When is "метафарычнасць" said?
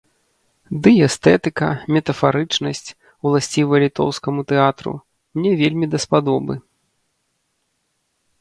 1.97-2.89